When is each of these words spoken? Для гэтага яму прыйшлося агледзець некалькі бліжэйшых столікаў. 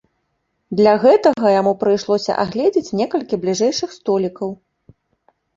Для 0.79 0.93
гэтага 1.03 1.51
яму 1.61 1.73
прыйшлося 1.83 2.37
агледзець 2.45 2.95
некалькі 3.03 3.39
бліжэйшых 3.45 3.89
столікаў. 3.99 4.49